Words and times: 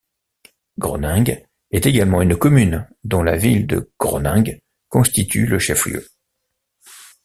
Groningue 0.79 1.45
est 1.69 1.85
également 1.85 2.23
une 2.23 2.35
commune, 2.35 2.87
dont 3.03 3.21
la 3.21 3.37
ville 3.37 3.67
de 3.67 3.91
Groningue 3.99 4.59
constitue 4.89 5.45
le 5.45 5.59
chef-lieu. 5.59 6.03